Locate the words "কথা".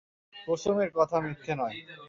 0.97-1.17